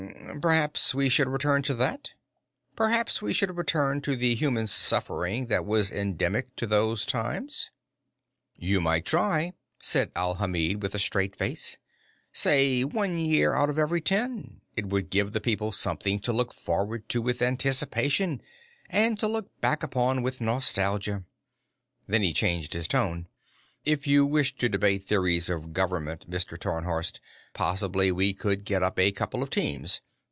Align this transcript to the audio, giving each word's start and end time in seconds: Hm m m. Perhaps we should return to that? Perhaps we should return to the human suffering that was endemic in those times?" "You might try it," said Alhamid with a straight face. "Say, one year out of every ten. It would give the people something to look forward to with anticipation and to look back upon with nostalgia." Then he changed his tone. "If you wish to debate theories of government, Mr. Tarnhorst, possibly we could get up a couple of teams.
Hm 0.01 0.07
m 0.17 0.29
m. 0.37 0.41
Perhaps 0.41 0.95
we 0.95 1.09
should 1.09 1.27
return 1.27 1.61
to 1.63 1.73
that? 1.75 2.13
Perhaps 2.75 3.21
we 3.21 3.33
should 3.33 3.55
return 3.55 4.01
to 4.01 4.15
the 4.15 4.33
human 4.33 4.65
suffering 4.65 5.45
that 5.47 5.63
was 5.65 5.91
endemic 5.91 6.49
in 6.59 6.69
those 6.69 7.05
times?" 7.05 7.69
"You 8.55 8.81
might 8.81 9.05
try 9.05 9.41
it," 9.41 9.55
said 9.79 10.11
Alhamid 10.15 10.81
with 10.81 10.95
a 10.95 10.99
straight 10.99 11.35
face. 11.35 11.77
"Say, 12.33 12.83
one 12.83 13.19
year 13.19 13.53
out 13.53 13.69
of 13.69 13.77
every 13.77 14.01
ten. 14.01 14.61
It 14.75 14.87
would 14.87 15.11
give 15.11 15.31
the 15.33 15.41
people 15.41 15.71
something 15.71 16.19
to 16.21 16.33
look 16.33 16.51
forward 16.53 17.07
to 17.09 17.21
with 17.21 17.41
anticipation 17.43 18.41
and 18.89 19.19
to 19.19 19.27
look 19.27 19.61
back 19.61 19.83
upon 19.83 20.23
with 20.23 20.41
nostalgia." 20.41 21.23
Then 22.07 22.23
he 22.23 22.33
changed 22.33 22.73
his 22.73 22.87
tone. 22.87 23.27
"If 23.83 24.05
you 24.07 24.25
wish 24.27 24.55
to 24.57 24.69
debate 24.69 25.03
theories 25.05 25.49
of 25.49 25.73
government, 25.73 26.29
Mr. 26.29 26.55
Tarnhorst, 26.57 27.19
possibly 27.55 28.11
we 28.11 28.33
could 28.35 28.63
get 28.63 28.81
up 28.83 28.97
a 28.99 29.11
couple 29.11 29.41
of 29.43 29.49
teams. 29.49 30.01